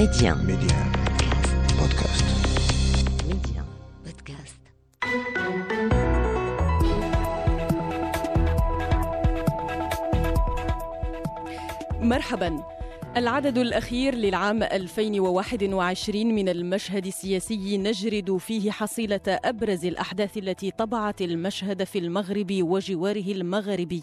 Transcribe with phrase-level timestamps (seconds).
[0.00, 0.34] Média.
[0.34, 0.78] Média.
[1.76, 2.24] Podcast.
[3.28, 3.62] Média.
[4.04, 4.60] Podcast.
[12.00, 12.79] مرحبا
[13.16, 21.84] العدد الأخير للعام 2021 من المشهد السياسي نجرد فيه حصيلة أبرز الأحداث التي طبعت المشهد
[21.84, 24.02] في المغرب وجواره المغربي.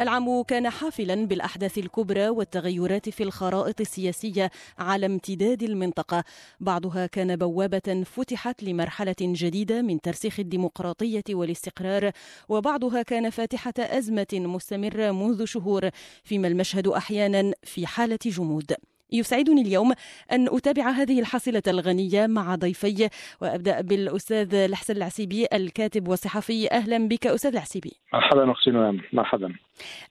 [0.00, 6.24] العام كان حافلا بالأحداث الكبرى والتغيرات في الخرائط السياسية على امتداد المنطقة.
[6.60, 12.10] بعضها كان بوابة فتحت لمرحلة جديدة من ترسيخ الديمقراطية والاستقرار
[12.48, 15.90] وبعضها كان فاتحة أزمة مستمرة منذ شهور.
[16.24, 18.72] فيما المشهد أحيانا في حالة جمود.
[19.12, 19.92] يسعدني اليوم
[20.32, 23.08] أن أتابع هذه الحصيلة الغنية مع ضيفي
[23.40, 26.70] وأبدأ بالأستاذ الحسن العسيبي الكاتب والصحفي.
[26.70, 27.92] أهلا بك أستاذ العسيبي.
[28.12, 29.54] مرحبا أختي نعم مرحبا.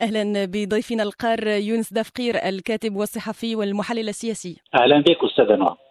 [0.01, 4.57] أهلا بضيفنا القار يونس دفقير الكاتب والصحفي والمحلل السياسي.
[4.75, 5.88] أهلا بك أستاذة نوى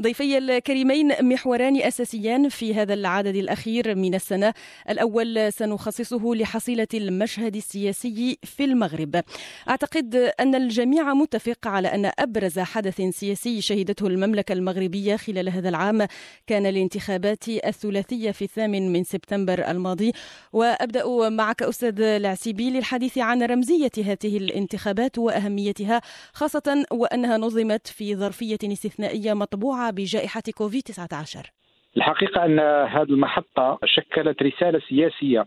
[0.00, 4.54] ضيفي الكريمين محوران أساسيان في هذا العدد الأخير من السنة.
[4.90, 9.22] الأول سنخصصه لحصيلة المشهد السياسي في المغرب.
[9.68, 16.06] أعتقد أن الجميع متفق على أن أبرز حدث سياسي شهدته المملكة المغربية خلال هذا العام
[16.46, 20.12] كان الانتخابات الثلاثية في الثامن من سبتمبر الماضي.
[20.52, 26.00] وأبدأ معك أستاذ العسيبي للحديث عن رمزية هذه الانتخابات وأهميتها
[26.32, 31.50] خاصة وأنها نظمت في ظرفية استثنائية مطبوعة بجائحة كوفيد 19
[31.96, 35.46] الحقيقة أن هذه المحطة شكلت رسالة سياسية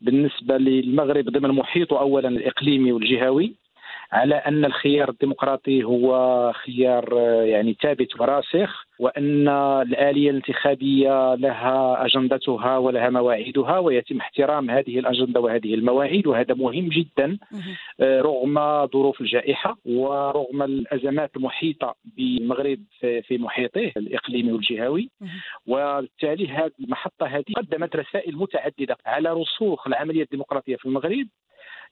[0.00, 3.54] بالنسبة للمغرب ضمن محيطه أولا الإقليمي والجهوي
[4.14, 9.48] على أن الخيار الديمقراطي هو خيار آه، يعني ثابت وراسخ وأن
[9.88, 17.38] الآلية الانتخابية لها أجندتها ولها مواعيدها ويتم احترام هذه الأجندة وهذه المواعيد وهذا مهم جدا
[18.00, 25.10] آه، رغم ظروف الجائحة ورغم الأزمات المحيطة بالمغرب في محيطه الإقليمي والجهوي.
[25.66, 31.26] وبالتالي هذه المحطة هذه قدمت رسائل متعددة على رسوخ العملية الديمقراطية في المغرب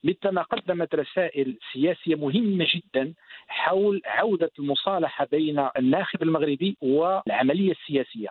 [0.03, 3.13] مثلما قدمت رسائل سياسية مهمة جدا
[3.47, 8.29] حول عودة المصالحة بين الناخب المغربي والعملية السياسية.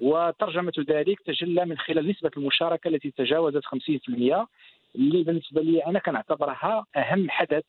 [0.00, 4.46] وترجمة ذلك تجلى من خلال نسبة المشاركة التي تجاوزت 50%
[4.94, 7.62] اللي بالنسبة لي أنا كنعتبرها أهم حدث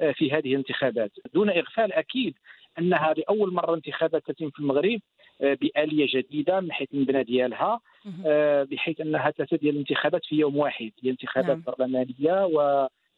[0.00, 1.10] آه، في هذه الانتخابات.
[1.34, 2.34] دون إغفال أكيد
[2.78, 5.00] أنها لأول مرة انتخابات تتم في المغرب
[5.40, 7.80] آه، بآلية جديدة من حيث المبنى ديالها
[8.26, 10.90] آه، بحيث أنها تتدي الانتخابات في يوم واحد.
[11.02, 11.62] هي انتخابات نعم.
[11.78, 12.44] برلمانية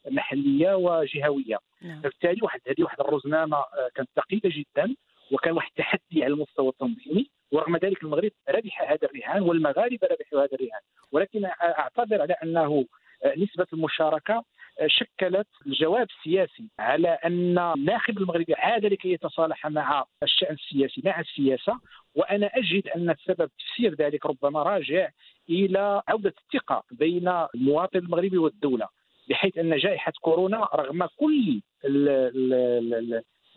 [0.05, 1.57] ومحلية وجهوية.
[1.81, 1.99] نعم.
[1.99, 4.95] فبالتالي واحد هذه واحد الرزنامه آه، كانت ثقيله جدا
[5.31, 7.29] وكان واحد التحدي على المستوى التنظيمي.
[7.51, 10.81] ورغم ذلك المغرب ربح هذا الرهان والمغاربة ربحوا هذا الرهان.
[11.11, 12.85] ولكن اعتبر على أنه
[13.23, 14.43] آه، نسبة المشاركة
[14.79, 21.19] آه، شكلت الجواب السياسي على أن الناخب المغربي عاد لكي يتصالح مع الشأن السياسي مع
[21.19, 21.79] السياسة.
[22.15, 25.09] وأنا أجد أن السبب تفسير ذلك ربما راجع
[25.49, 28.87] إلى عودة الثقة بين المواطن المغربي والدولة.
[29.29, 32.93] بحيث أن جائحة كورونا رغم كل ال- ال- ال-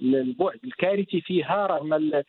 [0.02, 2.22] ال- البعد الكارثي فيها رغم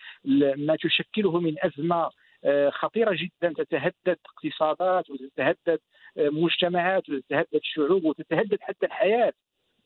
[0.58, 2.10] ما تشكله من أزمة
[2.44, 5.80] آه، خطيرة جدا تتهدد اقتصادات وتتهدد
[6.18, 9.34] آه، مجتمعات وتتهدد شعوب وتتهدد حتى الحياة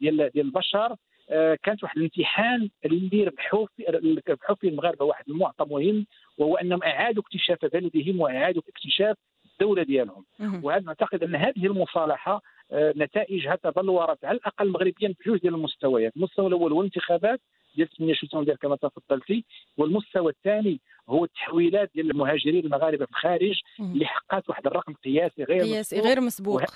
[0.02, 0.96] ديال ديال البشر.
[1.30, 3.86] آه، كانت واحد الامتحان اللي ربحوا فيه
[4.30, 6.06] ربحوا فيه المغاربة واحد المعطى مهم
[6.38, 9.18] وهو أنهم أعادوا اكتشاف بلدهم وأعادوا اكتشاف
[9.52, 10.26] الدولة ديالهم.
[10.64, 12.42] وهذا نعتقد أن هذه المصالحة
[12.74, 17.42] آه، نتائجها تبلورت على الأقل مغربيا بجوج ديال المستويات، المستوى الأول هو الانتخابات
[17.76, 19.46] ديال 8 شتنبر كما تفضلتي،
[19.78, 20.80] والمستوى الثاني
[21.10, 26.08] هو التحويلات ديال المهاجرين المغاربة في الخارج اللي حققت واحد الرقم قياسي غير قياسي مسبوق.
[26.08, 26.56] غير مسبوق.
[26.62, 26.68] وه-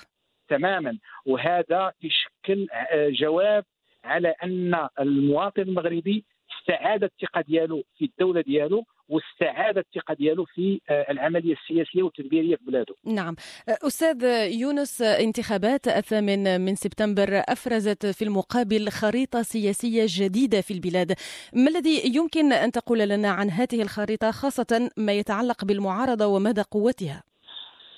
[0.48, 0.98] تماما.
[1.26, 3.64] وهذا يشكل آه، جواب
[4.04, 6.24] على أن المواطن المغربي
[6.60, 12.64] استعاد الثقة ديالو في الدولة ديالو واستعاد الثقة ديالو في آه، العملية السياسية والتدبيرية في
[12.64, 12.94] بلاده.
[13.06, 13.36] نعم.
[13.68, 14.24] أستاذ
[14.60, 21.12] يونس انتخابات الثامن من سبتمبر أفرزت في المقابل خريطة سياسية جديدة في البلاد.
[21.52, 27.22] ما الذي يمكن أن تقول لنا عن هذه الخريطة خاصة ما يتعلق بالمعارضة ومدى قوتها؟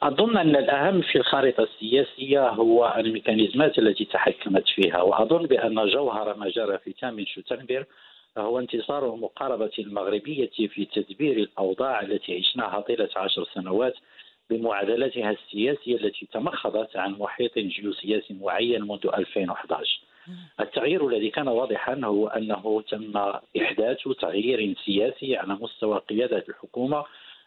[0.03, 6.49] أظن أن الأهم في الخارطه السياسية هو الميكانيزمات التي تحكمت فيها وأظن بأن جوهر ما
[6.49, 7.85] جرى في 8 شتنبر
[8.39, 13.95] هو انتصار المقاربه المغربية في تدبير الأوضاع التي عشناها طيلة عشر سنوات
[14.51, 20.01] بمعادلتها السياسية التي تمخضت عن محيط جيوسياسي معين منذ 2011
[20.61, 23.17] التغيير الذي كان واضحا هو أنه تم
[23.63, 27.05] إحداث تغيير سياسي على مستوى قيادة الحكومة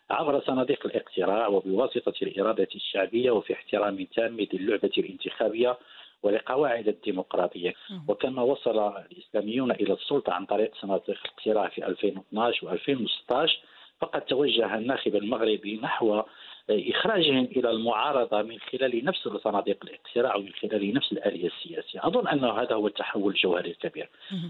[0.09, 5.77] عبر صناديق الاقتراع وبواسطة الإرادة الشعبية وفي احترام تام للعبة الانتخابية
[6.23, 7.73] ولقواعد الديمقراطية.
[8.07, 13.51] وكما وصل الإسلاميون إلى السلطة عن طريق صناديق الاقتراع في 2012 و2016
[13.99, 16.23] فقد توجه الناخب المغربي نحو
[16.69, 21.99] إخراجهم إلى المعارضة من خلال نفس صناديق الاقتراع ومن خلال نفس الآلية السياسية.
[22.07, 24.09] أظن أن هذا هو التحول الجوهري الكبير.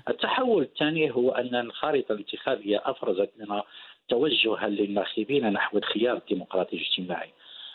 [0.09, 3.63] التحول الثاني هو أن الخارطة الانتخابية أفرزت لنا
[4.09, 7.29] توجها للناخبين نحو الخيار الديمقراطي الاجتماعي.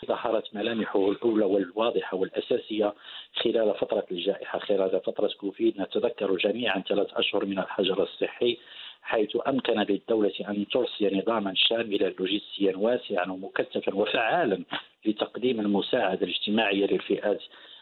[0.05, 2.93] ظهرت ملامحه الأولى والواضحة والأساسية
[3.33, 8.57] خلال فترة الجائحة خلال فترة كوفيد نتذكر جميعا ثلاث أشهر من الحجر الصحي
[9.01, 14.63] حيث أمكن للدولة أن ترسي نظاما شاملا لوجستيا واسعا ومكثفا وفعالا
[15.05, 17.41] لتقديم المساعدة الاجتماعية للفئات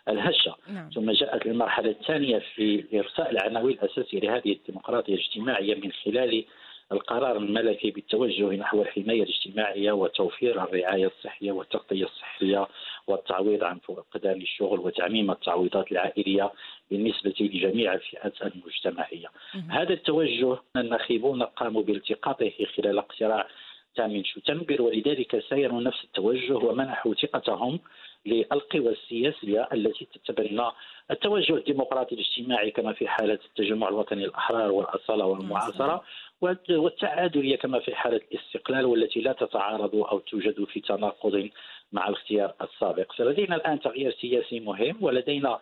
[0.09, 0.89] الهشة نعم.
[0.89, 6.45] ثم جاءت المرحلة الثانية في إرساء العناوين الأساسية لهذه الديمقراطية الاجتماعية من خلال
[6.91, 12.67] القرار الملكي بالتوجه نحو الحماية الاجتماعية وتوفير الرعاية الصحية والتغطية الصحية
[13.07, 16.51] والتعويض عن فقدان الشغل وتعميم التعويضات العائلية
[16.91, 19.27] بالنسبة لجميع الفئات المجتمعية.
[19.69, 23.47] هذا التوجه الناخبون قاموا بالتقاطه خلال اقتراع
[23.95, 27.79] تامين شتنبر ولذلك سيروا نفس التوجه ومنحوا ثقتهم
[28.25, 30.63] للقوى السياسية التي تتبنى
[31.11, 36.03] التوجه الديمقراطي الاجتماعي كما في حالة التجمع الوطني الأحرار والأصالة والمعاصرة.
[36.41, 41.49] والتعادلية كما في حالة الاستقلال والتي لا تتعارض أو توجد في تناقض
[41.91, 43.13] مع الاختيار السابق.
[43.13, 45.59] فلدينا الآن تغيير سياسي مهم ولدينا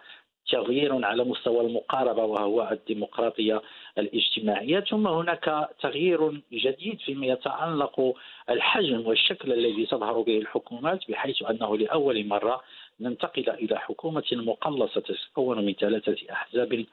[0.52, 3.62] تغيير على مستوى المقاربة وهو الديمقراطية
[3.98, 4.80] الاجتماعية.
[4.80, 8.16] ثم هناك تغيير جديد فيما يتعلق
[8.50, 12.62] الحجم والشكل الذي تظهر به الحكومات بحيث أنه لأول مرة
[13.00, 16.86] ننتقل إلى حكومة مقلصة تتكون من ثلاثة أحزاب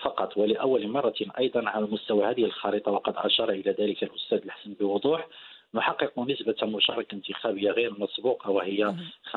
[0.00, 5.28] فقط ولأول مرة أيضا على مستوى هذه الخارطه وقد أشار إلى ذلك الأستاذ الحسن بوضوح
[5.74, 8.94] نحقق نسبة مشاركة انتخابية غير مسبوقة وهي
[9.32, 9.36] 50.35%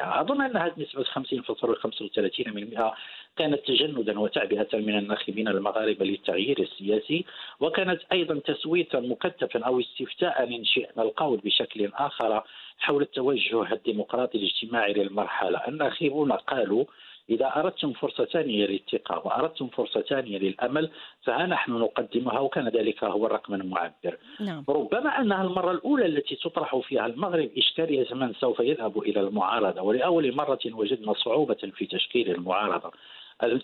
[0.00, 2.92] أظن أن هذه نسبة 50.35%
[3.36, 7.24] كانت تجندا وتعبئة من الناخبين المغاربة للتغيير السياسي
[7.60, 12.42] وكانت أيضا تسويتا مكثفا أو استفتاء إن شئنا القول بشكل آخر
[12.78, 15.68] حول التوجه الديمقراطي الاجتماعي للمرحلة.
[15.68, 16.84] الناخبون قالوا
[17.32, 20.90] إذا أردتم فرصة ثانية للثقة وأردتم فرصة ثانية للأمل
[21.24, 24.16] فها نحن نقدمها وكان ذلك هو الرقم المعبر.
[24.40, 24.64] نعم.
[24.68, 30.36] ربما أنها المرة الأولى التي تطرح فيها المغرب إشكالية من سوف يذهب إلى المعارضة ولأول
[30.36, 32.92] مرة وجدنا صعوبة في تشكيل المعارضة.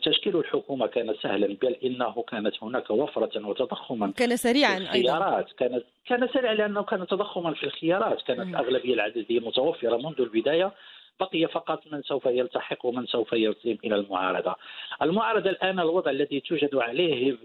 [0.03, 5.47] تشكيل الحكومة كان سهلا بل إنه كانت هناك وفرة وتضخما كان سريعا في الخيارات.
[5.47, 5.57] أيضا.
[5.59, 8.23] كانت كان سريعا لأنه كان تضخما في الخيارات.
[8.23, 10.73] كانت الاغلبيه العدديه متوفرة منذ البداية.
[11.21, 14.55] بقي فقط من سوف يلتحق ومن سوف يرسم إلى المعارضة.
[15.03, 17.37] المعارضة الآن الوضع الذي توجد عليه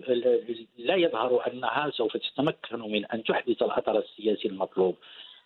[0.77, 4.95] لا يظهر أنها سوف تتمكن من أن تحدث الاثر السياسي المطلوب.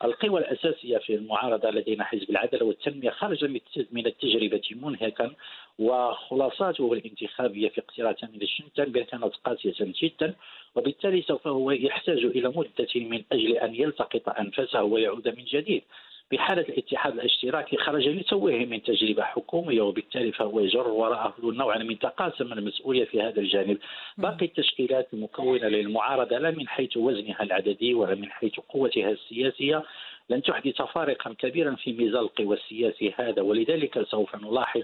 [0.04, 3.46] القوى الأساسية في المعارضة لدينا حزب العدالة والتنمية خرج
[3.92, 5.34] من التجربة منهكا
[5.80, 10.36] وخلاصاته الانتخابية في اقتراع تامين الشنتنبر كانت قاسية جدا
[10.76, 15.84] وبالتالي سوف هو يحتاج إلى مدة من أجل أن يلتقط أنفاسه ويعود من جديد.
[16.32, 22.54] بحالة الاتحاد الاشتراكي خرج لتوه من تجربة حكومية وبالتالي فهو يجر وراءه نوعا من تقاسم
[22.54, 23.78] المسؤولية في هذا الجانب.
[24.18, 29.84] باقي التشكيلات المكونة للمعارضة لا من حيث وزنها العددي ولا من حيث قوتها السياسية.
[30.30, 34.82] لن تحدث فارقا كبيرا في ميزان القوى السياسي هذا ولذلك سوف نلاحظ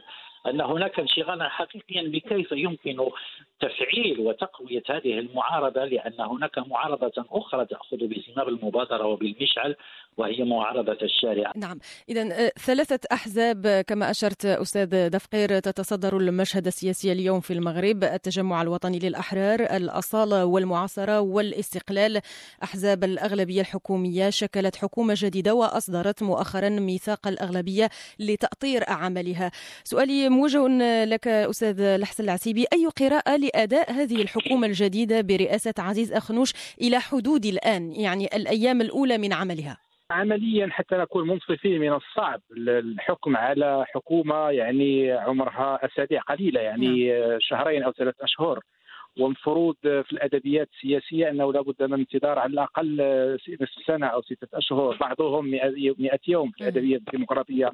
[0.48, 3.10] أن هناك انشغالا حقيقيا بكيف يمكن
[3.60, 9.76] تفعيل وتقوية هذه المعارضة لأن هناك معارضة أخرى تأخذ بزمام المبادرة وبالمشعل.
[10.18, 11.52] وهي معارضة الشارع.
[11.56, 11.80] نعم،
[12.10, 18.62] اذا آه، ثلاثة أحزاب كما أشرت أستاذ دفقير تتصدر المشهد السياسي اليوم في المغرب، التجمع
[18.62, 22.22] الوطني للأحرار، الأصالة والمعاصرة والاستقلال،
[22.64, 27.90] أحزاب الأغلبية الحكومية شكلت حكومة جديدة وأصدرت مؤخرا ميثاق الأغلبية
[28.20, 29.52] لتأطير عملها.
[29.84, 30.68] سؤالي موجه
[31.06, 32.66] لك أستاذ الحسن العسيبي.
[32.74, 39.18] أي قراءة لأداء هذه الحكومة الجديدة برئاسة عزيز أخنوش إلى حدود الآن يعني الأيام الأولى
[39.18, 39.78] من عملها؟
[40.14, 42.42] عمليا حتى نكون منصفين من الصعب.
[42.58, 47.40] الحكم على حكومة يعني عمرها أسابيع قليلة يعني نعم.
[47.40, 48.60] شهرين أو ثلاث أشهر.
[49.20, 52.96] ومفروض في الأدبيات السياسية أنه لابد من انتظار على الأقل
[53.62, 57.72] نصف سنة أو ستة أشهر بعضهم 100 يوم في الأدبيات الديمقراطية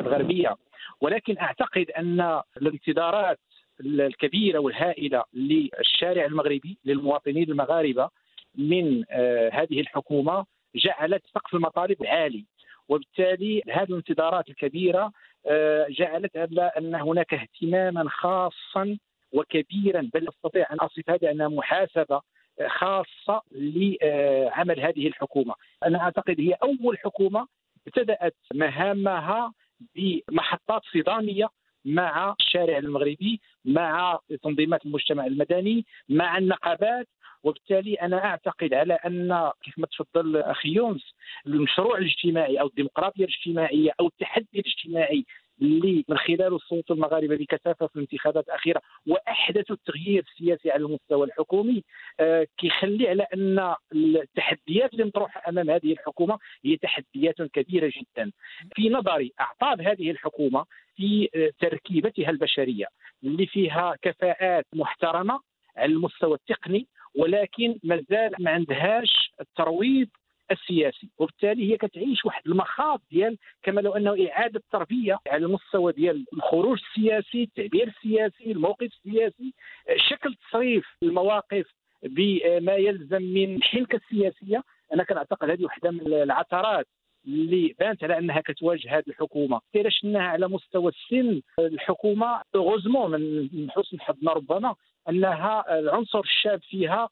[0.00, 0.56] الغربية.
[1.00, 3.38] ولكن أعتقد أن الانتظارات
[3.80, 8.08] الكبيرة والهائلة للشارع المغربي للمواطنين المغاربة
[8.54, 10.44] من آه، هذه الحكومة
[10.76, 12.44] جعلت سقف المطالب عالي
[12.88, 15.12] وبالتالي هذه الانتظارات الكبيرة
[15.46, 16.36] آه، جعلت
[16.76, 18.98] أن هناك اهتماما خاصا
[19.32, 22.20] وكبيرا بل أستطيع أن أصف هذا أنها محاسبة
[22.66, 25.54] خاصة لعمل هذه الحكومة.
[25.84, 27.46] أنا أعتقد هي أول حكومة
[27.86, 29.52] ابتدأت مهامها
[29.96, 31.48] بمحطات صدامية
[31.84, 37.08] مع الشارع المغربي مع تنظيمات المجتمع المدني مع النقابات
[37.42, 41.14] وبالتالي أنا أعتقد على أن كيف ما تفضل أخي يونس
[41.46, 45.24] المشروع الاجتماعي أو الديمقراطية الاجتماعية أو التحدي الاجتماعي
[45.62, 51.84] اللي من خلاله صوت المغاربة بكثافه في الانتخابات الأخيرة واحدثوا التغيير السياسي على المستوى الحكومي
[52.20, 58.32] آه كيخلي على أن التحديات اللي مطروحة أمام هذه الحكومة هي تحديات كبيرة جدا.
[58.74, 60.64] في نظري أعطاب هذه الحكومة
[60.96, 62.86] في آه تركيبتها البشرية
[63.24, 65.40] اللي فيها كفاءات محترمة
[65.76, 66.86] على المستوى التقني
[67.16, 70.08] ولكن مازال ما عندهاش الترويض
[70.50, 71.08] السياسي.
[71.18, 76.78] وبالتالي هي كتعيش واحد المخاض ديال كما لو أنه إعادة تربية على المستوى ديال الخروج
[76.88, 79.54] السياسي التعبير السياسي الموقف السياسي
[79.96, 81.66] شكل تصريف المواقف
[82.02, 84.62] بما يلزم من الحنكه السياسية.
[84.94, 86.86] أنا كنعتقد هذه واحدة من العثرات
[87.26, 89.60] اللي بانت على أنها كتواجه هذه الحكومة.
[89.76, 93.10] الا شفناها على مستوى السن الحكومة غوزمون
[93.52, 94.74] من حسن حظنا ربما.
[95.08, 97.08] أنها العنصر الشاب فيها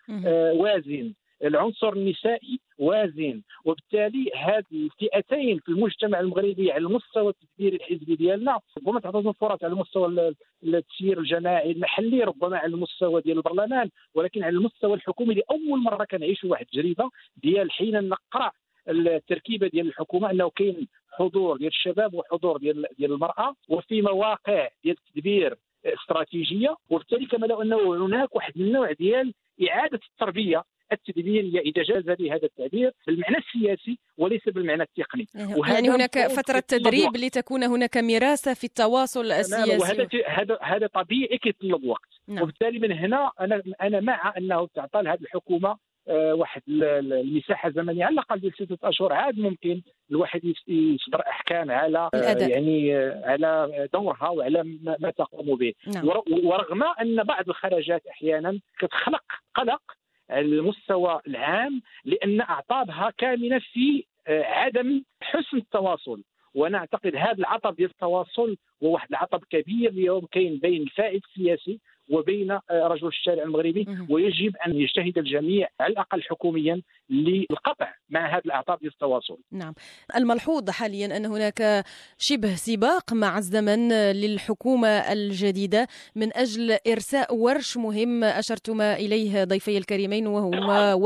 [0.53, 1.13] وازن.
[1.45, 3.43] العنصر النسائي وازن.
[3.65, 9.75] وبالتالي هذه الفئتين في المجتمع المغربي على المستوى التدبيري الحزبي ديالنا ربما تعطيهم فرص على
[9.75, 10.35] مستوى
[10.65, 16.51] التسيير الجماعي المحلي ربما على المستوى ديال البرلمان ولكن على المستوى الحكومي لأول مرة كنعيشوا
[16.51, 18.51] واحد التجربة ديال حين نقرأ
[18.89, 24.97] التركيبة ديال الحكومة أنه كاين حضور ديال الشباب وحضور ديال ديال المرأة وفي مواقع ديال
[25.09, 25.57] التدبير
[25.95, 29.35] استراتيجية وبالتالي كما لو أنه هناك واحد النوع ديال
[29.69, 30.63] إعادة التربية
[30.93, 35.27] التدبيريه اذا جاز لي هذا التعبير بالمعنى السياسي وليس بالمعنى التقني.
[35.69, 39.79] يعني هناك فترة تدريب لتكون هناك مراسه في التواصل السياسي.
[39.79, 42.09] وهذا هذا هذا طبيعي كيطلب وقت.
[42.29, 42.43] نعم.
[42.43, 45.77] وبالتالي من هنا أنا أنا مع أنه تعطى لهذه الحكومة
[46.09, 52.51] واحد المساحة الزمنية على الأقل ديال ستة أشهر عاد ممكن الواحد يصدر أحكام على الأداء.
[52.51, 52.95] يعني
[53.25, 54.63] على دورها وعلى
[55.01, 56.09] ما تقوم به نعم.
[56.45, 59.83] ورغم أن بعض الخرجات أحيانا كتخلق قلق
[60.31, 66.23] على المستوى العام لأن أعطابها كامنة في عدم حسن التواصل
[66.55, 71.81] وأنا اعتقد هذا العطب ديال التواصل هو واحد العطب كبير اليوم كاين بين الفائد السياسي
[72.09, 78.79] وبين رجل الشارع المغربي ويجب أن يجتهد الجميع على الأقل حكوميا للقطع مع هذه الأعطاب
[78.79, 79.39] ديال التواصل.
[79.53, 79.75] نعم،
[80.17, 81.85] الملحوظ حاليا أن هناك
[82.19, 85.87] شبه سباق مع الزمن للحكومة الجديدة
[86.17, 90.51] من أجل إرساء ورش مهم أشرتما إليه ضيفي الكريمين وهو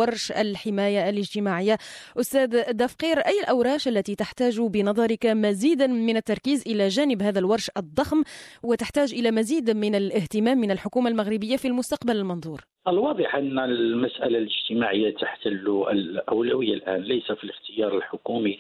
[0.00, 1.78] ورش الحماية الاجتماعية.
[2.20, 8.22] أستاذ دفقير أي الأوراش التي تحتاج بنظرك مزيدا من التركيز إلى جانب هذا الورش الضخم
[8.62, 15.14] وتحتاج إلى مزيد من الاهتمام من الحكومة المغربية في المستقبل المنظور؟ الواضح أن المسألة الاجتماعية
[15.14, 18.58] تحتل الأولوية الآن ليس في الاختيار الحكومي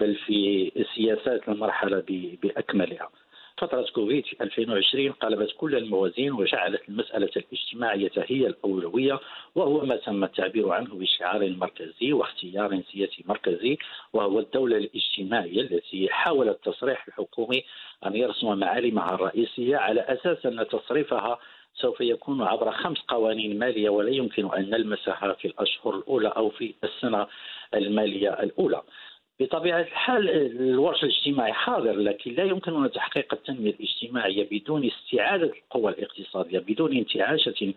[0.00, 2.02] بل في سياسات المرحلة
[2.42, 3.08] بأكملها.
[3.58, 9.20] فترة كوفيد في 2020 قلبت كل الموازين وجعلت المسألة الاجتماعية هي الأولوية
[9.54, 13.78] وهو ما تم التعبير عنه بشعار مركزي واختيار سياسي مركزي
[14.12, 17.64] وهو الدولة الاجتماعية التي حاول التصريح الحكومي
[18.06, 21.38] أن يرسم معالمها الرئيسية على أساس أن تصريفها
[21.74, 26.74] سوف يكون عبر خمس قوانين مالية ولا يمكن أن نلمسها في الأشهر الأولى أو في
[26.84, 27.26] السنة
[27.74, 28.82] المالية الأولى.
[29.40, 36.58] بطبيعة الحال الورش الاجتماعي حاضر لكن لا يمكننا تحقيق التنمية الاجتماعية بدون استعادة القوى الاقتصادية
[36.58, 37.74] بدون انتعاشة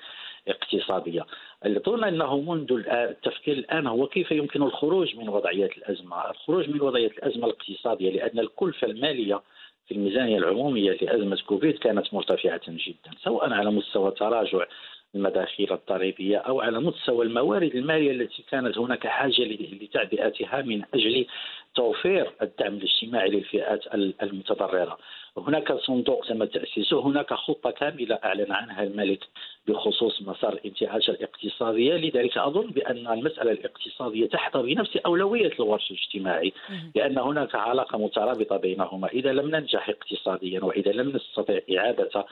[0.47, 1.25] اقتصادية.
[1.63, 7.07] اظن أنه منذ التفكير الآن هو كيف يمكن الخروج من وضعية الأزمة، الخروج من وضعية
[7.07, 9.41] الأزمة الاقتصادية لأن الكلفة المالية
[9.87, 14.65] في الميزانية العمومية لازمه كوفيد كانت مرتفعة جدا سواء على مستوى تراجع
[15.15, 19.43] المداخيل الضريبيه أو على مستوى الموارد المالية التي كانت هناك حاجة
[19.81, 21.25] لتعبئتها من أجل
[21.75, 23.83] توفير الدعم الاجتماعي للفئات
[24.23, 24.97] المتضررة.
[25.37, 29.19] هناك صندوق تم تأسيسه، هناك خطة كاملة أعلن عنها الملك
[29.67, 36.53] بخصوص مسار الانتعاش الاقتصادية، لذلك أظن بأن المسألة الاقتصادية تحظى بنفس أولوية الورش الاجتماعي،
[36.95, 42.25] لأن هناك علاقة مترابطة بينهما، إذا لم ننجح اقتصاديا وإذا لم نستطع إعادة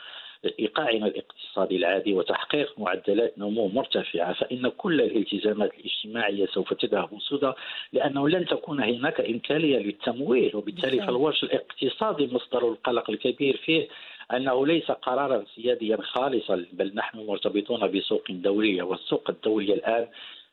[0.59, 7.51] إيقاعنا الاقتصادي العادي وتحقيق معدلات نمو مرتفعة فإن كل الالتزامات الاجتماعية سوف تذهب سدى
[7.93, 10.55] لأنه لن تكون هناك إمكانية للتمويل.
[10.55, 13.87] وبالتالي فالورش الاقتصادي مصدر القلق الكبير فيه
[14.33, 20.07] أنه ليس قرارا سياديا خالصا بل نحن مرتبطون بسوق دولية والسوق الدوليه الآن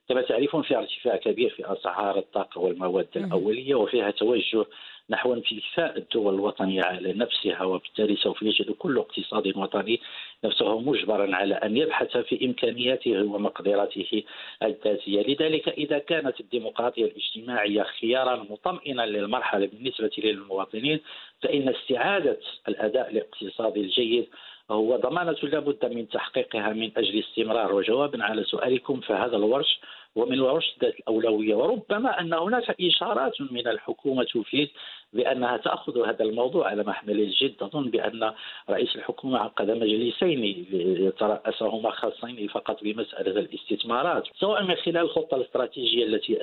[0.08, 4.64] كما تعرفون فيها ارتفاع كبير في أسعار الطاقة والمواد الأولية وفيها توجه
[5.10, 10.00] نحو انفثاء الدول الوطنية على نفسها وبالتالي سوف يجد كل اقتصاد وطني
[10.44, 14.22] نفسه مجبرا على أن يبحث في إمكانياته ومقدراته
[14.62, 21.00] الذاتية، لذلك إذا كانت الديمقراطية الاجتماعية خيارا مطمئنا للمرحلة بالنسبة للمواطنين
[21.42, 22.38] فإن استعادة
[22.68, 24.26] الأداء الاقتصادي الجيد
[24.70, 27.74] هو ضمانة لابد من تحقيقها من أجل استمرار.
[27.74, 29.80] وجوابا على سؤالكم فهذا الورش
[30.16, 31.54] ومن الورش ذات الأولوية.
[31.54, 34.68] وربما أن هناك إشارات من الحكومة تفيد
[35.12, 38.32] بأنها تأخذ هذا الموضوع على محمل الجد أظن بأن
[38.70, 40.66] رئيس الحكومة عقد مجلسين
[41.06, 46.38] يترأسهما خاصين فقط بمسألة الاستثمارات سواء من خلال الخطة الاستراتيجية التي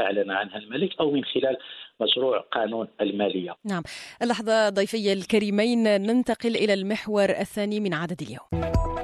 [0.00, 1.56] أعلن عنها الملك أو من خلال
[2.00, 3.54] مشروع قانون المالية.
[3.64, 3.82] نعم.
[4.22, 8.97] اللحظة ضيفي الكريمين ننتقل إلى المحور الثاني من عدد اليوم.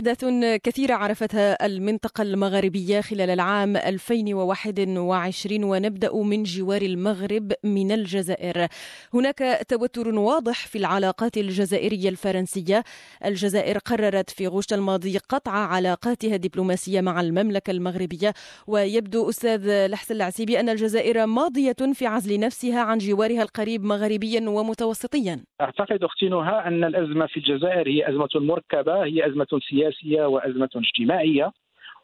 [0.00, 0.24] أحداث
[0.62, 8.66] كثيرة عرفتها المنطقة المغاربية خلال العام 2021 ونبدأ من جوار المغرب من الجزائر.
[9.14, 12.84] هناك توتر واضح في العلاقات الجزائرية الفرنسية.
[13.24, 18.32] الجزائر قررت في غشت الماضي قطع علاقاتها الدبلوماسية مع المملكة المغربية.
[18.66, 25.40] ويبدو أستاذ لحسن العسيبي أن الجزائر ماضية في عزل نفسها عن جوارها القريب مغربيا ومتوسطيا.
[25.60, 29.89] أعتقد أختي نهى أن الأزمة في الجزائر هي أزمة مركبة هي أزمة سياسية.
[29.90, 31.52] سياسية وأزمة اجتماعية.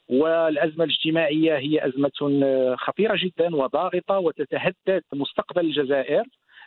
[0.08, 2.10] والأزمة الاجتماعية هي أزمة
[2.76, 6.24] خطيرة جدا وضاغطة وتتهدد مستقبل الجزائر.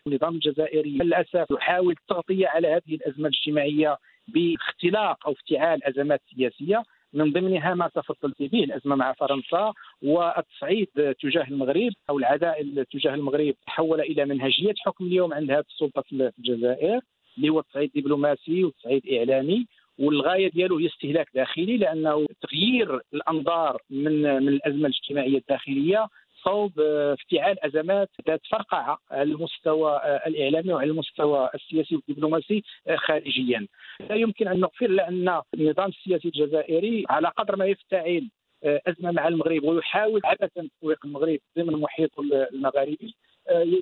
[0.08, 3.98] النظام الجزائري للأسف يحاول التغطية على هذه الأزمة الاجتماعية
[4.28, 6.84] باختلاق أو افتعال أزمات سياسية.
[7.14, 10.88] من ضمنها ما تفضلت به الأزمة مع فرنسا والتصعيد
[11.22, 16.32] تجاه المغرب أو العداء تجاه المغرب تحول إلى منهجية حكم اليوم عند هذه السلطة في
[16.40, 17.00] الجزائر
[17.38, 19.66] اللي هو التصعيد دبلوماسي والتصعيد إعلامي.
[20.00, 26.08] والغاية ديالو هي استهلاك داخلي لأنه تغيير الأنظار من من الأزمة الاجتماعية الداخلية
[26.44, 32.63] صوب افتعال أزمات ذات فرقعة على المستوى الإعلامي وعلى المستوى السياسي والدبلوماسي
[32.96, 33.68] خارجيا.
[34.10, 38.29] لا يمكن أن نغفر لأن النظام السياسي الجزائري على قدر ما يفتعل
[38.63, 43.15] أزمة مع المغرب ويحاول عبثا تسويق المغرب ضمن المحيط المغاربي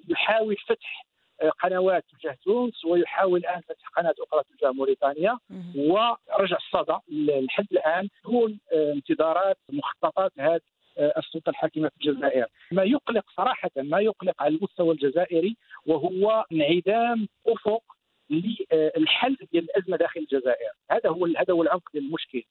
[0.09, 1.05] يحاول فتح
[1.59, 5.37] قنوات تجاه تونس ويحاول الآن فتح قناة أخرى تجاه موريتانيا.
[5.75, 6.97] ورجع الصدى
[7.45, 8.09] لحد الآن.
[8.25, 10.61] دون انتظارات مخططات هذه
[10.97, 12.45] السلطة الحاكمة في الجزائر.
[12.71, 17.83] ما يقلق صراحة ما يقلق على المستوى الجزائري وهو انعدام أفق
[18.29, 20.71] للحل ديال الأزمة داخل الجزائر.
[20.91, 22.43] هذا هو هذا هو العمق ديال المشكل.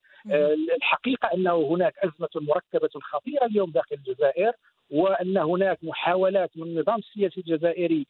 [0.76, 4.52] الحقيقة انه هناك أزمة مركبة خطيرة اليوم داخل الجزائر
[4.90, 8.06] وأن هناك محاولات من النظام السياسي الجزائري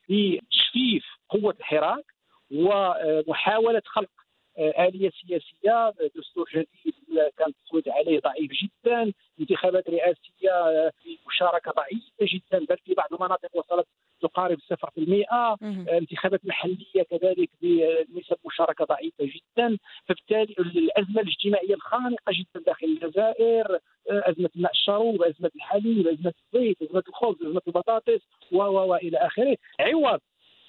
[0.77, 2.05] لتجفيف قوة الحراك
[2.51, 4.11] ومحاولة خلق
[4.59, 5.95] آلية سياسية.
[6.17, 6.95] دستور جديد
[7.37, 9.13] كان التصويت عليه ضعيف جدا.
[9.41, 13.87] انتخابات رئاسية بمشاركة ضعيفة جدا بل في بعض المناطق وصلت
[14.21, 15.57] تقارب 0%
[15.89, 19.79] انتخابات محلية كذلك بنسب مشاركة ضعيفة جدا.
[20.07, 23.79] فبالتالي الأزمة الاجتماعية الخانقة جدا داخل الجزائر
[24.11, 28.21] أزمة الماء الشروب أزمة الحليب أزمة الزيت أزمة الخبز أزمة البطاطس
[28.53, 29.57] و وإلى آخره.
[29.81, 30.21] عوض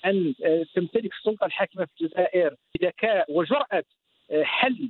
[0.10, 0.34] أن
[0.76, 2.56] تمتلك السلطة الحاكمة في الجزائر.
[2.76, 3.84] بذكاء وجراه
[4.42, 4.90] حل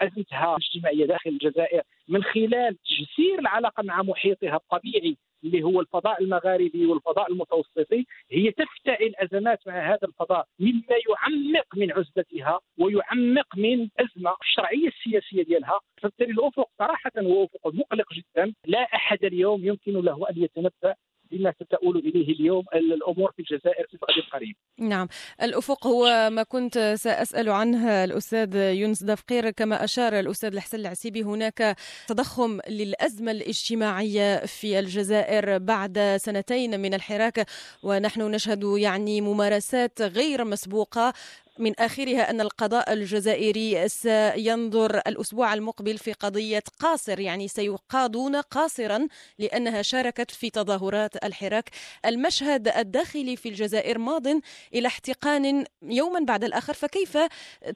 [0.00, 6.86] أزمتها الاجتماعية داخل الجزائر من خلال تجسير العلاقة مع محيطها الطبيعي اللي هو الفضاء المغاربي
[6.86, 14.34] والفضاء المتوسطي هي تفتعل أزمات مع هذا الفضاء مما يعمق من عزلتها ويعمق من أزمة
[14.42, 15.80] الشرعيه السياسيه ديالها.
[16.02, 18.54] فبالتالي الأفق صراحة هو أفق مقلق جدا.
[18.66, 20.94] لا أحد اليوم يمكن له أن يتنبأ
[21.30, 24.56] بما ستؤول إليه اليوم الأمور في الجزائر في الغد القريب.
[24.78, 25.08] نعم،
[25.42, 29.50] الأفق هو ما كنت سأسأل عنه الأستاذ يونس دفقير.
[29.50, 37.46] كما أشار الأستاذ الحسن العسيبي هناك تضخم للأزمة الاجتماعية في الجزائر بعد سنتين من الحراك.
[37.82, 41.12] ونحن نشهد يعني ممارسات غير مسبوقة
[41.58, 49.82] من آخرها أن القضاء الجزائري سينظر الأسبوع المقبل في قضية قاصر يعني سيقاضون قاصرا لأنها
[49.82, 51.70] شاركت في تظاهرات الحراك
[52.06, 54.26] المشهد الداخلي في الجزائر ماض
[54.74, 57.18] إلى احتقان يوما بعد الآخر فكيف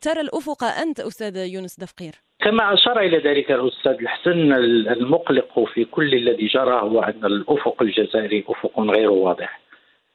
[0.00, 4.52] ترى الأفق أنت أستاذ يونس دفقير؟ كما أشار إلى ذلك الأستاذ الحسن
[4.92, 9.60] المقلق في كل الذي جرى هو أن الأفق الجزائري أفق غير واضح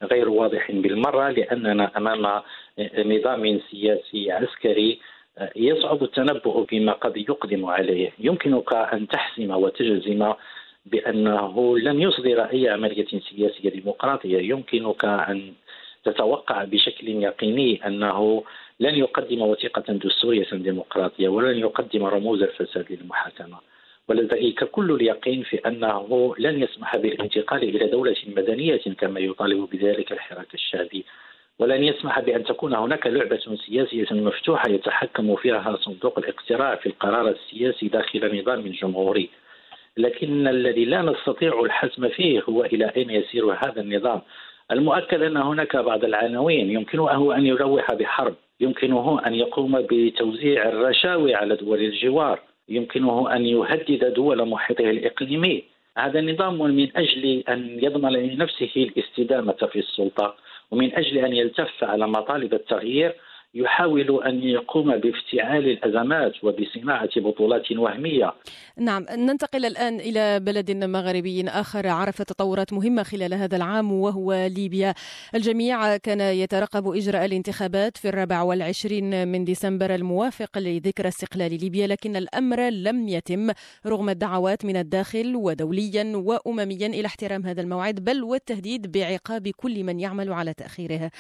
[0.03, 2.41] غير واضح بالمرة لأننا أمام
[2.97, 4.99] نظام سياسي عسكري
[5.55, 8.11] يصعب التنبؤ بما قد يقدم عليه.
[8.19, 10.33] يمكنك أن تحسم وتجزم
[10.85, 14.37] بأنه لن يصدر أي عملية سياسية ديمقراطية.
[14.37, 15.53] يمكنك أن
[16.03, 18.43] تتوقع بشكل يقيني أنه
[18.79, 23.57] لن يقدم وثيقة دستورية ديمقراطية ولن يقدم رموز الفساد للمحاكمة.
[24.07, 30.53] ولديك كل اليقين في أنه لن يسمح بالانتقال إلى دولة مدنية كما يطالب بذلك الحراك
[30.53, 31.05] الشعبي.
[31.59, 37.87] ولن يسمح بأن تكون هناك لعبة سياسية مفتوحة يتحكم فيها صندوق الاقتراع في القرار السياسي
[37.87, 39.29] داخل نظام جمهوري.
[39.97, 44.21] لكن الذي لا نستطيع الحسم فيه هو إلى أين يسير هذا النظام.
[44.71, 51.55] المؤكد أن هناك بعض العناوين يمكنه أن يروح بحرب يمكنه أن يقوم بتوزيع الرشاوي على
[51.55, 52.39] دول الجوار.
[52.69, 55.63] يمكنه أن يهدد دول محيطه الإقليمي.
[55.97, 60.35] هذا نظام من أجل أن يضمن لنفسه الاستدامة في السلطة
[60.71, 63.15] ومن أجل أن يلتف على مطالب التغيير
[63.53, 68.33] يحاول أن يقوم بافتعال الأزمات وبصناعة بطولات وهمية.
[68.77, 74.93] نعم ننتقل الآن إلى بلد مغربي آخر عرف تطورات مهمة خلال هذا العام وهو ليبيا.
[75.35, 82.15] الجميع كان يترقب إجراء الانتخابات في الرابع والعشرين من ديسمبر الموافق لذكرى استقلال ليبيا لكن
[82.15, 83.51] الأمر لم يتم
[83.85, 89.99] رغم الدعوات من الداخل ودوليا وأمميا إلى احترام هذا الموعد بل والتهديد بعقاب كل من
[89.99, 91.11] يعمل على تأخيرها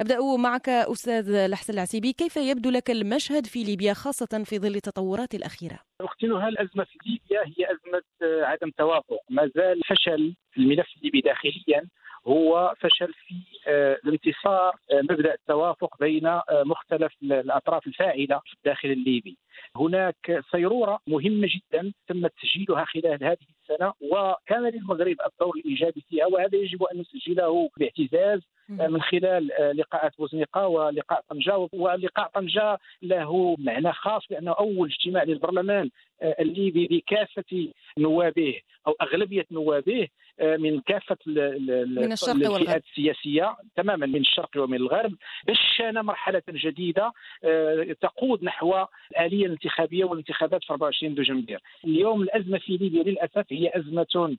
[0.00, 5.34] أبدأ معك أستاذ لحسن العسيبي كيف يبدو لك المشهد في ليبيا خاصة في ظل التطورات
[5.34, 8.02] الأخيرة؟ أختي الأزمة في ليبيا هي أزمة
[8.46, 11.88] عدم توافق ما زال فشل الملف الليبي داخليا
[12.26, 13.34] هو فشل في
[13.68, 19.38] آه، الانتصار آه، مبدأ التوافق بين آه، مختلف الأطراف الفاعلة في الداخل الليبي.
[19.76, 26.56] هناك صيرورة مهمة جدا تم تسجيلها خلال هذه السنة وكان للمغرب الدور الإيجابي فيها وهذا
[26.56, 34.22] يجب أن نسجله باعتزاز من خلال لقاءات بوزنيقة ولقاء طنجة ولقاء طنجة له معنى خاص
[34.30, 35.90] لأنه أول اجتماع للبرلمان
[36.22, 40.08] الليبي بكافة نوابه أو أغلبية نوابه
[40.40, 42.82] من كافة من الشرق والغرب.
[42.90, 45.14] السياسية تماما من الشرق ومن الغرب.
[45.48, 47.12] دشن مرحلة جديدة
[47.44, 48.74] آه، تقود نحو
[49.10, 54.36] الآلية الانتخابية والانتخابات في 24 دجنبر اليوم الأزمة في ليبيا للأسف هي أزمة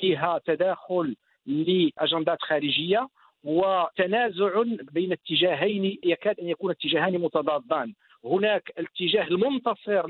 [0.00, 1.16] فيها تداخل
[1.46, 3.08] لأجندات خارجية
[3.44, 7.94] وتنازع بين اتجاهين يكاد أن يكون اتجاهان متضادان.
[8.24, 10.06] هناك الاتجاه المنتصر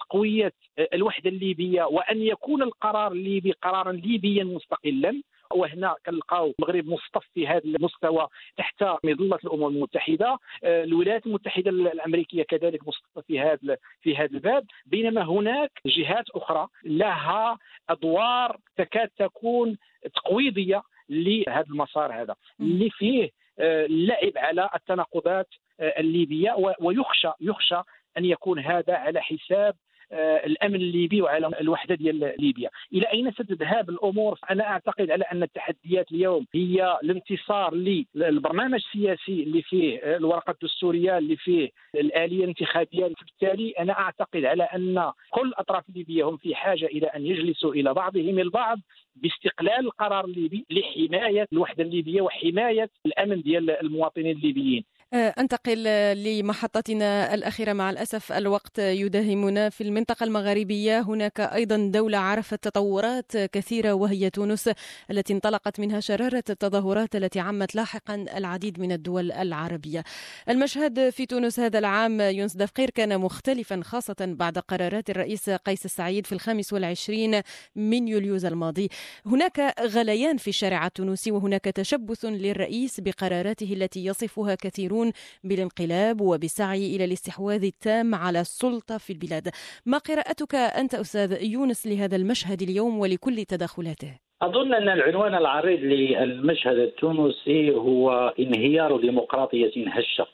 [0.00, 0.52] تقويه
[0.94, 5.22] الوحدة الليبية وأن يكون القرار الليبي قرارا ليبيا مستقلا.
[5.54, 10.38] وهنا كنلقاو المغرب مصطف في هذا المستوى تحت مظلة الأمم المتحدة.
[10.64, 14.64] الولايات المتحدة الأمريكية كذلك مصطفه في هذا في هذا الباب.
[14.86, 17.58] بينما هناك جهات أخرى لها
[17.90, 19.78] أدوار تكاد تكون
[20.14, 25.48] تقويضية لهذا المسار هذا اللي فيه اللعب على التناقضات
[25.80, 27.80] الليبية ويخشى يخشى
[28.18, 29.76] أن يكون هذا على حساب آه،
[30.12, 32.70] الأمن الليبي وعلى الوحدة ديال ليبيا.
[32.92, 37.74] إلى أين ستذهب الأمور؟ أنا أعتقد على أن التحديات اليوم هي الانتصار
[38.14, 43.06] للبرنامج السياسي اللي فيه الورقة الدستورية اللي فيه الآلية الانتخابية.
[43.06, 47.94] بالتالي أنا أعتقد على أن كل الاطراف الليبيه هم في حاجة إلى أن يجلسوا إلى
[47.94, 48.78] بعضهم البعض
[49.16, 54.84] باستقلال القرار الليبي لحماية الوحدة الليبية وحماية الأمن ديال المواطنين الليبيين.
[55.14, 55.84] آه، أنتقل
[56.24, 63.92] لمحطتنا الأخيرة مع الأسف الوقت يداهمنا في المنطقة المغاربيه هناك أيضا دولة عرفت تطورات كثيرة
[63.92, 64.70] وهي تونس
[65.10, 70.04] التي انطلقت منها شرارة التظاهرات التي عمت لاحقا العديد من الدول العربية.
[70.48, 76.26] المشهد في تونس هذا العام يونس دفقير كان مختلفا خاصة بعد قرارات الرئيس قيس السعيد
[76.26, 77.42] في الخامس والعشرين
[77.76, 78.88] من يوليوز الماضي.
[79.26, 85.12] هناك غليان في الشارع التونسي وهناك تشبث للرئيس بقراراته التي يصفها كثيرون يقومون
[85.44, 89.48] بالانقلاب وبالسعي إلى الاستحواذ التام على السلطة في البلاد.
[89.86, 94.12] ما قراءتك أنت أستاذ يونس لهذا المشهد اليوم ولكل تدخلاته
[94.42, 100.26] أظن أن العنوان العريض للمشهد التونسي هو انهيار ديمقراطية هشة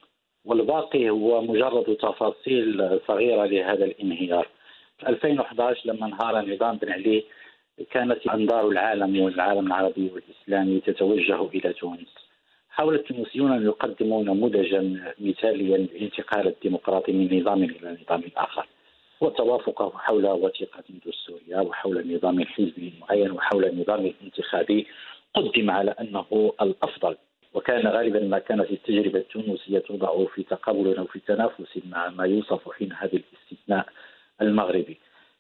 [0.44, 4.48] والباقي هو مجرد تفاصيل صغيرة لهذا الانهيار.
[4.98, 7.24] في 2011 لما انهار نظام بن علي
[7.92, 12.27] كانت أنظار العالم والعالم العربي والإسلامي تتوجه إلى تونس.
[12.70, 18.66] حاول التونسيون أن يقدموا نموذجا مثاليا للانتقال الديمقراطي من نظام إلى نظام آخر.
[19.20, 24.86] والتوافق حول وثيقة دستورية وحول نظام حزبي معين وحول النظام الانتخابي
[25.34, 27.16] قدم على أنه الأفضل.
[27.54, 32.72] وكان غالبا ما كانت التجربة التونسية توضع في تقابل أو في تنافس مع ما يوصف
[32.72, 33.86] حينها بالاستثناء
[34.42, 34.98] المغربي.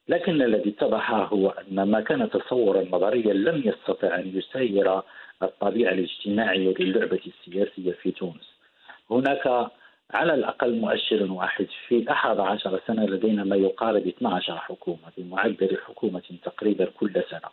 [0.08, 5.02] لكن الذي اتضح هو أن ما كان تصورا نظريا لم يستطع أن يسير
[5.42, 8.58] الطبيعة الاجتماعية للعبة السياسية في تونس.
[9.10, 9.70] هناك
[10.10, 16.22] على الأقل مؤشر واحد في أحد عشر سنة لدينا ما يقارب 12 حكومة بمعدل حكومة
[16.42, 17.48] تقريبا كل سنة.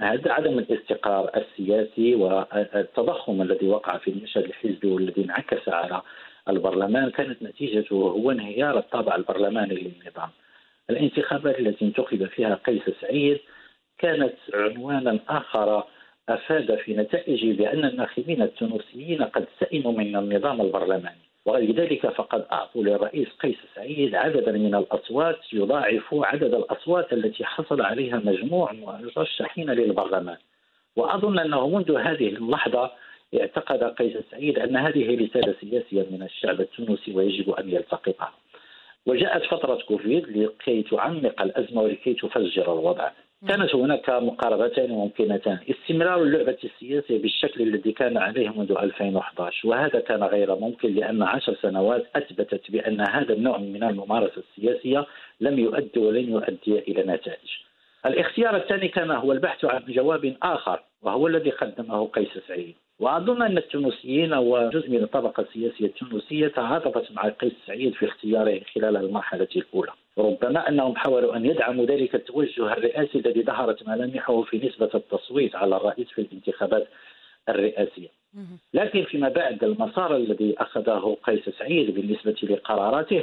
[0.00, 6.02] هذا عدم الاستقرار السياسي والتضخم الذي وقع في المشهد الحزبي والذي انعكس على
[6.48, 10.30] البرلمان كانت نتيجته هو انهيار الطابع البرلماني للنظام.
[10.90, 13.38] الانتخابات التي انتخب فيها قيس سعيد
[13.98, 15.84] كانت عنوانا آخر
[16.30, 23.28] أفاد في نتائجه بأن الناخبين التونسيين قد سئموا من النظام البرلماني ولذلك فقد أعطوا للرئيس
[23.28, 30.36] قيس سعيد عددا من الأصوات يضاعف عدد الأصوات التي حصل عليها مجموع مرشحين للبرلمان.
[30.96, 32.90] وأظن أنه منذ هذه اللحظة
[33.40, 38.32] اعتقد قيس سعيد أن هذه رسالة سياسية من الشعب التونسي ويجب أن يلتقطها.
[39.06, 43.10] وجاءت فترة كوفيد لكي تعمق الأزمة ولكي تفجر الوضع.
[43.48, 45.58] كانت هناك مقاربتان ممكنتان.
[45.70, 51.54] استمرار اللعبة السياسية بالشكل الذي كان عليه منذ 2011 وهذا كان غير ممكن لأن عشر
[51.62, 55.06] سنوات أثبتت بأن هذا النوع من الممارسة السياسية
[55.40, 57.48] لم يؤدي ولن يؤدي إلى نتائج.
[58.06, 62.74] الاختيار الثاني كان هو البحث عن جواب آخر وهو الذي قدمه قيس سعيد.
[62.98, 68.96] وأظن أن التونسيين وجزء من الطبقة السياسية التونسية تعاطفت مع قيس سعيد في اختياره خلال
[68.96, 69.92] المرحلة الأولى.
[70.20, 75.76] ربما أنهم حاولوا أن يدعموا ذلك التوجه الرئاسي الذي ظهرت ملامحه في نسبة التصويت على
[75.76, 76.86] الرئيس في الانتخابات
[77.48, 78.08] الرئاسية.
[78.74, 83.22] لكن فيما بعد المسار الذي أخذه قيس سعيد بالنسبة لقراراته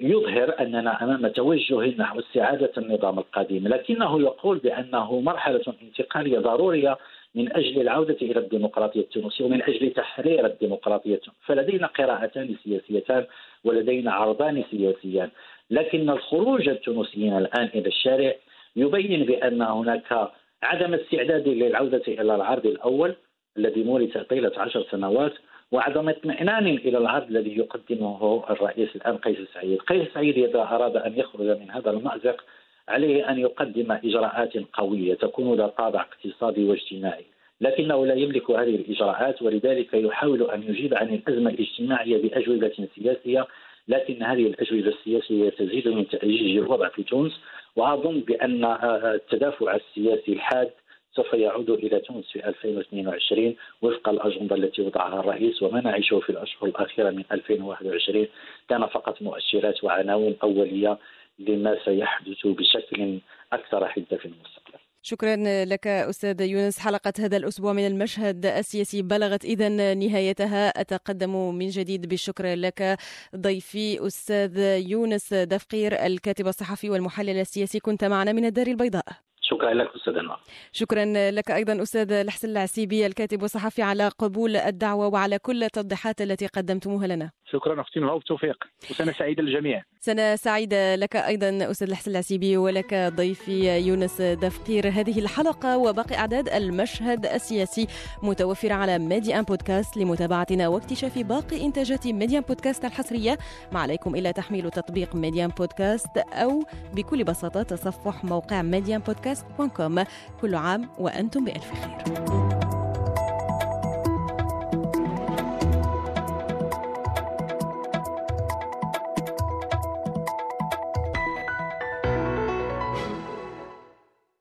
[0.00, 6.98] يظهر أننا أمام توجه نحو استعادة النظام القديم، لكنه يقول بأنه مرحلة انتقالية ضرورية
[7.34, 13.26] من أجل العودة إلى الديمقراطية التونسية ومن أجل تحرير الديمقراطية فلدينا قراءتان سياسيتان
[13.64, 15.30] ولدينا عرضان سياسيان
[15.70, 18.34] لكن الخروج التونسيين الآن إلى الشارع
[18.76, 20.30] يبين بأن هناك
[20.62, 23.14] عدم استعداد للعودة إلى العرض الأول
[23.56, 25.32] الذي مورس طيلة عشر سنوات
[25.72, 31.18] وعدم اطمئنان إلى العرض الذي يقدمه الرئيس الآن قيس سعيد، قيس سعيد إذا أراد أن
[31.18, 32.44] يخرج من هذا المأزق
[32.88, 37.24] عليه أن يقدم إجراءات قوية تكون ذات طابع اقتصادي واجتماعي،
[37.60, 43.46] لكنه لا يملك هذه الإجراءات ولذلك يحاول أن يجيب عن الأزمة الاجتماعية بأجوبة سياسية
[43.88, 47.32] لكن هذه الأجوبة السياسية تزيد من تأجيج الوضع في تونس
[47.76, 50.70] وأظن بأن التدافع السياسي الحاد
[51.12, 56.68] سوف يعود إلى تونس في 2022 وفق الأجندة التي وضعها الرئيس وما نعيشه في الأشهر
[56.68, 58.26] الأخيرة من 2021
[58.68, 60.98] كان فقط مؤشرات وعناوين أولية
[61.38, 63.18] لما سيحدث بشكل
[63.52, 64.87] أكثر حدة في المستقبل.
[65.02, 66.78] شكرا لك أستاذ يونس.
[66.78, 70.68] حلقة هذا الأسبوع من المشهد السياسي بلغت اذا نهايتها.
[70.68, 72.98] أتقدم من جديد بالشكر لك
[73.36, 74.58] ضيفي أستاذ
[74.90, 77.80] يونس دفقير الكاتب الصحفي والمحلل السياسي.
[77.80, 79.04] كنت معنا من الدار البيضاء.
[79.40, 80.40] شكرا لك أستاذة نوال
[80.72, 86.46] شكرا لك أيضا أستاذ الحسن العسيبي الكاتب والصحفي على قبول الدعوة وعلى كل التوضيحات التي
[86.46, 87.30] قدمتموها لنا.
[87.52, 89.82] شكرا أختي نوال وبالتوفيق وسنة سعيدة للجميع.
[90.00, 96.48] سنة سعيدة لك أيضا أستاذ الحسن العسيبي ولك ضيفي يونس دفقير هذه الحلقة وباقي أعداد
[96.48, 97.86] المشهد السياسي
[98.22, 103.38] متوفرة على ميديان بودكاست لمتابعتنا واكتشاف باقي إنتاجات ميديان بودكاست الحصرية.
[103.72, 110.08] ما عليكم الا تحميل تطبيق ميديا بودكاست أو بكل بساطة تصفح موقع ميديا بودكاست بودكاست
[110.40, 112.57] كل عام وأنتم بألف خير.